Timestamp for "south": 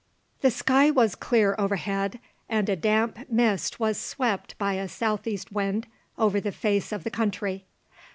4.87-5.27